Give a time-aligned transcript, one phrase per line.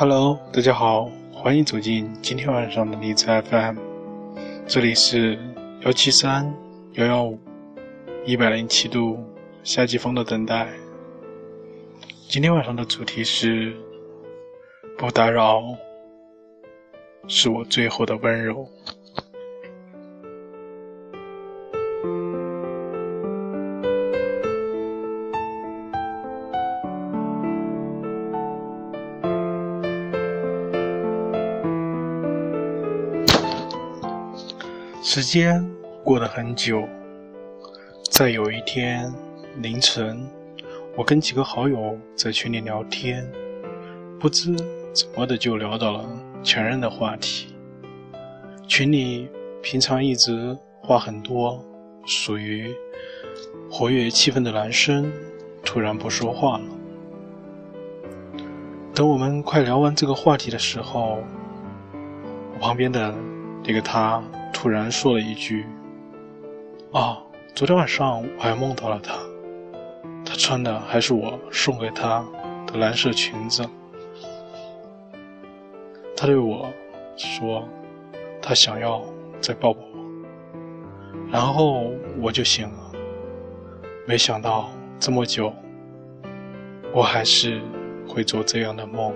[0.00, 3.76] Hello，大家好，欢迎走进今天晚上的荔枝 FM，
[4.64, 5.36] 这里是
[5.80, 6.54] 幺七三
[6.92, 7.36] 幺幺五
[8.24, 9.18] 一百零七度
[9.64, 10.68] 夏季风的等待。
[12.28, 13.76] 今天晚上的主题是
[14.96, 15.60] 不打扰，
[17.26, 18.68] 是我最后的温柔。
[35.00, 35.64] 时间
[36.02, 36.86] 过得很久，
[38.10, 39.12] 在有一天
[39.58, 40.28] 凌晨，
[40.96, 43.24] 我跟几个好友在群里聊天，
[44.18, 44.54] 不知
[44.92, 46.04] 怎么的就聊到了
[46.42, 47.54] 前任的话题。
[48.66, 49.30] 群里
[49.62, 51.64] 平常一直话很多、
[52.04, 52.74] 属于
[53.70, 55.10] 活跃气氛的男生，
[55.64, 56.64] 突然不说话了。
[58.94, 61.22] 等我们快聊完这个话题的时候，
[62.52, 63.14] 我旁边的
[63.64, 64.20] 那个他。
[64.52, 65.66] 突然说了一句
[66.92, 67.18] ：“啊，
[67.54, 69.14] 昨天晚上我还梦到了她，
[70.24, 72.24] 她穿的还是我送给她
[72.66, 73.64] 的蓝色裙子。
[76.16, 76.68] 她对我
[77.16, 77.68] 说，
[78.42, 79.02] 她想要
[79.40, 79.88] 再抱抱我。
[81.30, 82.92] 然后我就醒了，
[84.06, 84.68] 没想到
[84.98, 85.52] 这么久，
[86.92, 87.60] 我还是
[88.08, 89.14] 会做这样的梦。”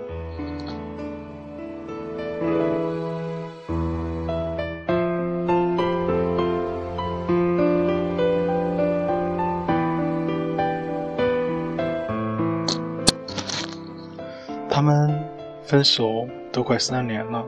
[14.75, 15.23] 他们
[15.61, 17.45] 分手都快三年了。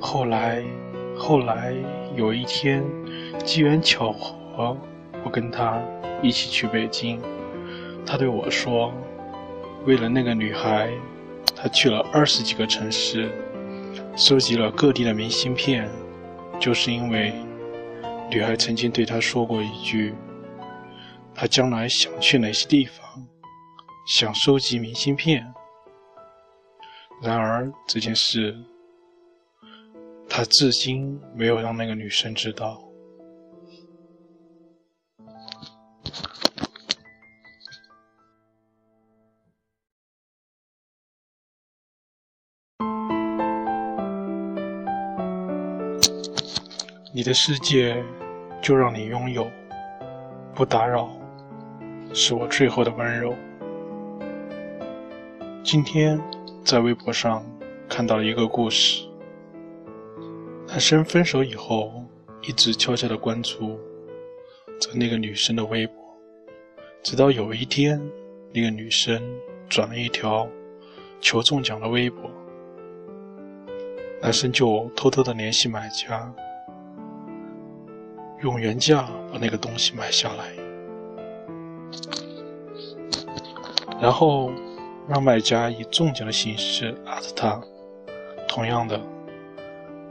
[0.00, 0.60] 后来，
[1.16, 1.72] 后来
[2.16, 2.84] 有一天，
[3.44, 4.76] 机缘巧合，
[5.24, 5.80] 我跟他
[6.20, 7.22] 一起去北京。
[8.04, 8.92] 他对我说
[9.86, 10.90] ：“为了那个女孩，
[11.54, 13.30] 他去了二十几个城市，
[14.16, 15.88] 收集了各地的明信片，
[16.58, 17.32] 就是因为
[18.28, 20.12] 女孩曾经对他说过一句：
[21.32, 23.24] 他将来想去哪些地方，
[24.08, 25.46] 想收集明信片。”
[27.20, 28.56] 然而这件事，
[30.28, 32.80] 他至今没有让那个女生知道。
[47.12, 48.00] 你的世界
[48.62, 49.50] 就让你拥有，
[50.54, 51.10] 不打扰，
[52.14, 53.34] 是我最后的温柔。
[55.64, 56.18] 今天。
[56.68, 57.42] 在微博上
[57.88, 59.08] 看到了一个故事：
[60.66, 62.04] 男生分手以后，
[62.42, 63.80] 一直悄悄的关注
[64.78, 65.94] 着那个女生的微博，
[67.02, 67.98] 直到有一天，
[68.52, 69.18] 那个女生
[69.66, 70.46] 转了一条
[71.22, 72.30] 求中奖的微博，
[74.20, 76.30] 男生就偷偷的联系买家，
[78.42, 80.52] 用原价把那个东西买下来，
[84.02, 84.52] 然后。
[85.08, 87.60] 让买家以中奖的形式艾特他。
[88.46, 89.00] 同样的，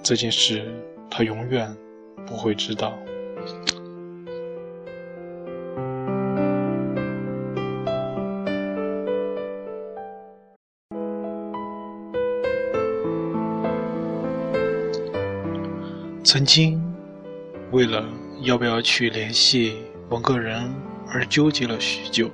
[0.01, 0.73] 这件事
[1.09, 1.71] 他永远
[2.25, 2.93] 不会知道。
[16.23, 16.81] 曾经，
[17.71, 18.03] 为了
[18.41, 19.77] 要不要去联系
[20.09, 20.73] 某个人
[21.07, 22.31] 而纠结了许久。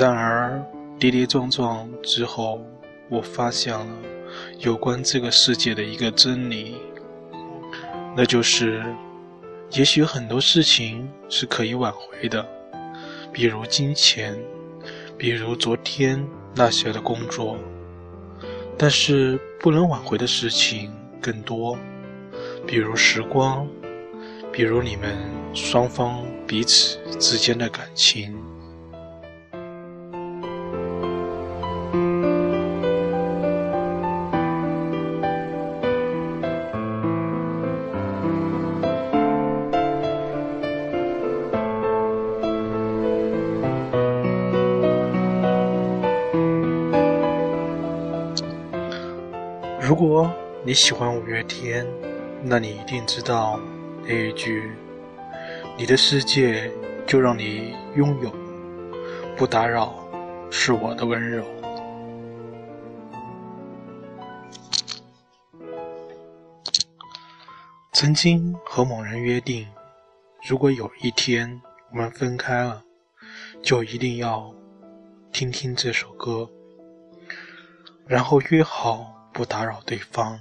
[0.00, 0.64] 然而。
[0.98, 2.60] 跌跌撞撞之后，
[3.10, 3.86] 我发现了
[4.60, 6.76] 有关这个世界的一个真理，
[8.16, 8.82] 那就是，
[9.72, 12.44] 也许很多事情是可以挽回的，
[13.30, 14.34] 比如金钱，
[15.18, 17.58] 比如昨天那些的工作，
[18.78, 20.90] 但是不能挽回的事情
[21.20, 21.78] 更多，
[22.66, 23.68] 比如时光，
[24.50, 25.14] 比如你们
[25.52, 28.34] 双方彼此之间的感情。
[49.98, 50.30] 如果
[50.62, 51.86] 你喜欢五月天，
[52.42, 53.58] 那你一定知道
[54.02, 54.70] 那一句
[55.78, 56.70] ：“你的世界
[57.06, 58.30] 就让你拥有，
[59.38, 59.94] 不打扰，
[60.50, 61.42] 是我的温柔。”
[67.94, 69.66] 曾经和某人约定，
[70.46, 71.58] 如果有一天
[71.90, 72.82] 我们分开了，
[73.62, 74.52] 就一定要
[75.32, 76.46] 听听这首歌。
[78.06, 80.40] 然后约好不打扰对方。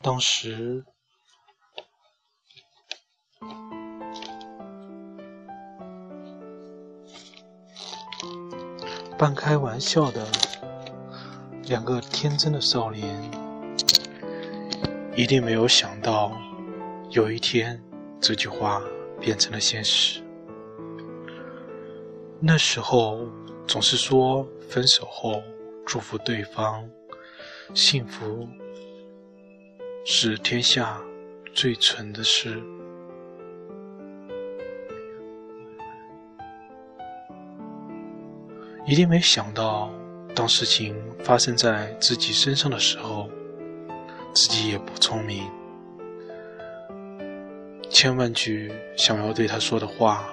[0.00, 0.84] 当时，
[9.18, 10.24] 半开玩笑的
[11.64, 13.20] 两个天真的少年，
[15.16, 16.30] 一定没有想到，
[17.10, 17.82] 有一天
[18.20, 18.80] 这句话
[19.18, 20.22] 变成了现实。
[22.38, 23.26] 那时候
[23.66, 25.42] 总是说分手后
[25.88, 26.86] 祝福对方
[27.72, 28.46] 幸福
[30.04, 31.00] 是天下
[31.54, 32.62] 最蠢的事，
[38.84, 39.90] 一定没想到，
[40.34, 43.30] 当事情发生在自己身上的时候，
[44.34, 45.50] 自己也不聪明，
[47.88, 50.28] 千万句想要对他说的话。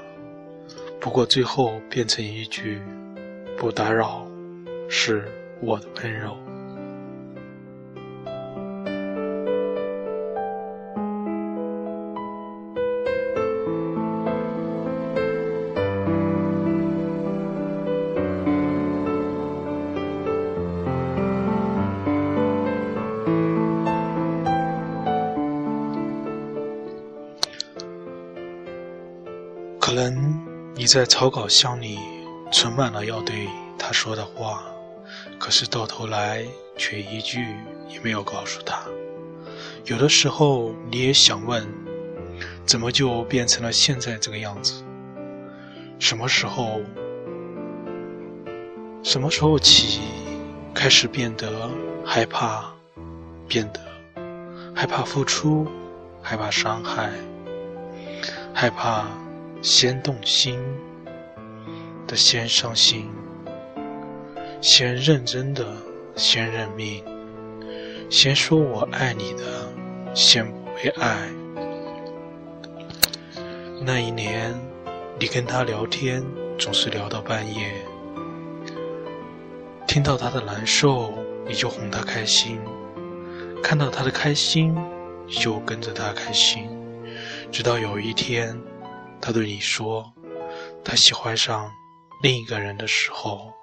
[1.00, 2.82] 不过最后变成一句
[3.58, 4.28] “不打扰”，
[4.90, 5.32] 是
[5.62, 6.36] 我的温柔。
[29.80, 30.56] 可能。
[30.78, 31.98] 你在草稿箱里
[32.52, 33.48] 存满了要对
[33.80, 34.62] 他说的话，
[35.40, 36.46] 可是到头来
[36.78, 37.56] 却一句
[37.90, 38.84] 也没有告诉他。
[39.86, 41.68] 有的时候你也想问，
[42.66, 44.84] 怎么就变成了现在这个样子？
[46.00, 46.82] 什么时候？
[49.04, 50.02] 什么时候起
[50.74, 51.70] 开始变得
[52.06, 52.74] 害怕？
[53.48, 53.80] 变得
[54.74, 55.68] 害怕付出，
[56.22, 57.12] 害怕伤害，
[58.54, 59.06] 害怕。
[59.62, 60.60] 先动心
[62.06, 63.10] 的先伤心，
[64.66, 65.64] 先认真的
[66.16, 67.04] 先认命，
[68.10, 69.72] 先说我爱你的
[70.16, 71.30] 先不被爱。
[73.80, 74.60] 那一年，
[75.20, 76.26] 你跟他聊天
[76.58, 77.76] 总是聊到半夜，
[79.88, 81.14] 听到他的难受
[81.48, 82.60] 你就哄他开心，
[83.62, 84.76] 看到他的开心
[85.28, 86.68] 就跟着他开心，
[87.52, 88.60] 直到有一天。
[89.22, 90.12] 他对你说，
[90.84, 91.70] 他喜欢上
[92.24, 93.54] 另一个人的时候，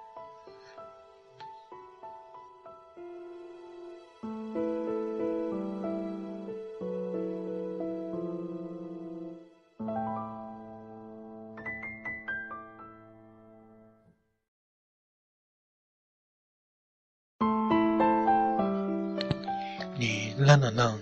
[20.43, 21.01] 愣了愣，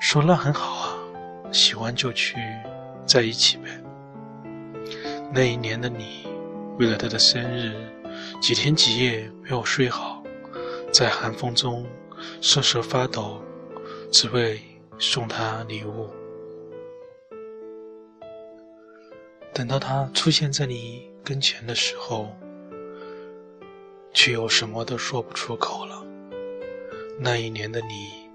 [0.00, 0.98] 说：“那很好啊，
[1.52, 2.36] 喜欢就去。”
[3.06, 3.68] 在一起呗。
[5.32, 6.26] 那一年的你，
[6.76, 7.72] 为了他的生日，
[8.40, 10.24] 几天几夜没有睡好，
[10.92, 11.86] 在寒风中
[12.40, 13.40] 瑟瑟发抖，
[14.10, 14.60] 只为
[14.98, 16.10] 送他礼物。
[19.54, 22.34] 等到他出现在你跟前的时候，
[24.12, 26.04] 却又什么都说不出口了。
[27.20, 28.25] 那一年的你，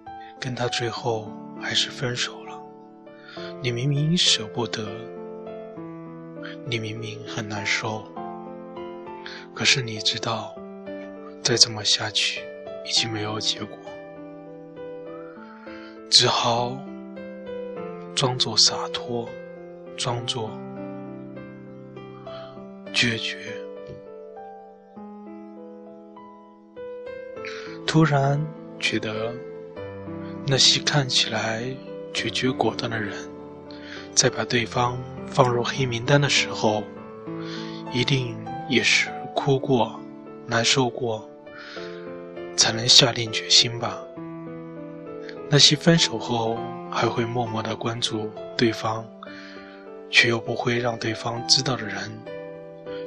[0.42, 2.60] 跟他最后还是分手了。
[3.62, 4.84] 你明明舍不得，
[6.66, 8.04] 你明明很难受，
[9.54, 10.56] 可是你知道，
[11.44, 12.42] 再这么下去
[12.84, 13.78] 已经没有结果，
[16.10, 16.76] 只好
[18.16, 19.30] 装作洒脱，
[19.96, 20.50] 装作
[22.92, 23.38] 决绝。
[27.86, 28.44] 突然
[28.80, 29.32] 觉得，
[30.46, 31.64] 那些看起来
[32.14, 33.18] 决绝果断的人。
[34.14, 36.84] 在把对方放入黑名单的时候，
[37.94, 38.36] 一定
[38.68, 39.98] 也是哭过、
[40.46, 41.30] 难受过，
[42.58, 43.98] 才能下定决心吧。
[45.50, 46.58] 那些分手后
[46.90, 49.06] 还会默默的关注对方，
[50.10, 52.12] 却又不会让对方知道的人，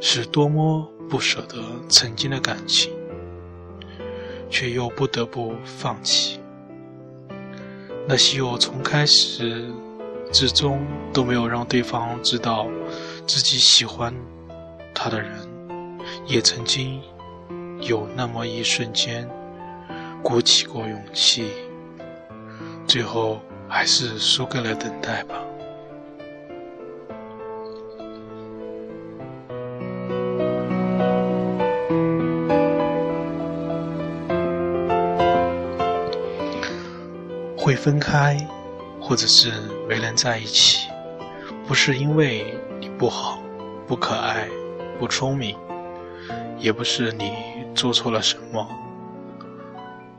[0.00, 2.90] 是多么不舍得曾经的感情，
[4.48, 6.40] 却又不得不放弃。
[8.06, 9.70] 那些我从开始。
[10.32, 12.66] 至终都没有让对方知道
[13.24, 14.12] 自己喜欢
[14.92, 15.30] 他的人，
[16.26, 17.00] 也曾经
[17.80, 19.30] 有那么一瞬间
[20.24, 21.52] 鼓起过勇气，
[22.84, 25.36] 最后还是输给了等待吧。
[37.64, 38.36] 会分开。
[39.06, 39.52] 或者是
[39.86, 40.88] 没能在一起，
[41.66, 43.38] 不是因为你不好、
[43.86, 44.48] 不可爱、
[44.98, 45.58] 不聪明，
[46.58, 47.34] 也不是你
[47.74, 48.66] 做错了什么，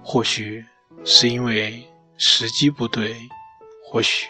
[0.04, 0.64] 或许
[1.04, 1.84] 是因为
[2.16, 3.16] 时机不对，
[3.84, 4.28] 或许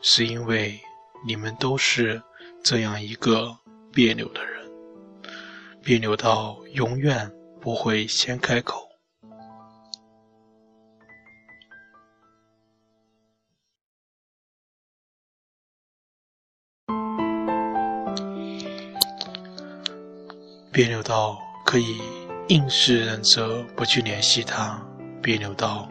[0.00, 0.80] 是因为
[1.26, 2.22] 你们都是
[2.64, 3.54] 这样一个
[3.92, 4.70] 别扭的人，
[5.82, 7.30] 别扭到永远
[7.60, 8.88] 不会先开口。
[20.72, 22.00] 别扭到可以
[22.48, 24.82] 硬是忍着不去联系他，
[25.22, 25.86] 别扭到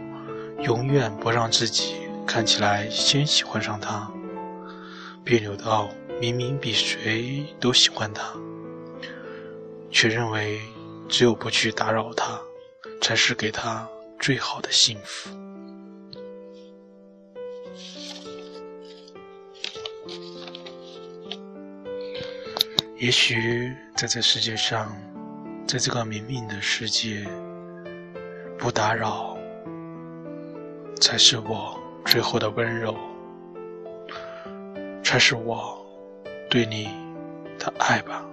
[0.64, 4.12] 永远不让自己看起来先喜欢上他，
[5.24, 5.88] 别扭到
[6.20, 8.34] 明明比谁都喜欢他，
[9.92, 10.60] 却认为
[11.08, 12.42] 只有不去打扰他，
[13.00, 13.88] 才是给他
[14.20, 15.30] 最好的幸福。
[23.02, 24.96] 也许在这世界上，
[25.68, 27.26] 在这个明明的世界，
[28.60, 29.36] 不打扰
[31.00, 32.96] 才是我最后的温柔，
[35.04, 35.84] 才是我
[36.48, 36.92] 对你
[37.58, 38.24] 的爱吧。